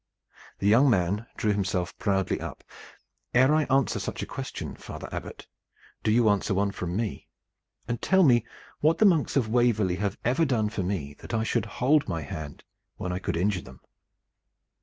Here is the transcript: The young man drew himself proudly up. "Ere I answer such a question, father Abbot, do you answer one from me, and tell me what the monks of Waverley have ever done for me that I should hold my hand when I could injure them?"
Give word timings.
The 0.57 0.67
young 0.67 0.89
man 0.89 1.27
drew 1.37 1.51
himself 1.53 1.95
proudly 1.99 2.41
up. 2.41 2.63
"Ere 3.35 3.53
I 3.53 3.65
answer 3.65 3.99
such 3.99 4.23
a 4.23 4.25
question, 4.25 4.75
father 4.75 5.07
Abbot, 5.11 5.45
do 6.01 6.09
you 6.09 6.27
answer 6.27 6.55
one 6.55 6.71
from 6.71 6.95
me, 6.95 7.27
and 7.87 8.01
tell 8.01 8.23
me 8.23 8.43
what 8.79 8.97
the 8.97 9.05
monks 9.05 9.35
of 9.37 9.49
Waverley 9.49 9.97
have 9.97 10.17
ever 10.25 10.43
done 10.43 10.69
for 10.69 10.81
me 10.81 11.13
that 11.19 11.35
I 11.35 11.43
should 11.43 11.67
hold 11.67 12.09
my 12.09 12.23
hand 12.23 12.63
when 12.97 13.11
I 13.11 13.19
could 13.19 13.37
injure 13.37 13.61
them?" 13.61 13.79